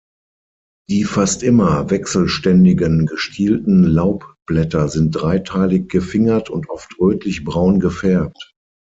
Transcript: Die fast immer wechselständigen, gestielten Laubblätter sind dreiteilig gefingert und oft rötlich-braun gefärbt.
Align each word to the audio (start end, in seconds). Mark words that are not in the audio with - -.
Die 0.89 1.03
fast 1.03 1.43
immer 1.43 1.91
wechselständigen, 1.91 3.05
gestielten 3.05 3.83
Laubblätter 3.83 4.89
sind 4.89 5.11
dreiteilig 5.11 5.89
gefingert 5.89 6.49
und 6.49 6.71
oft 6.71 6.99
rötlich-braun 6.99 7.79
gefärbt. 7.79 8.55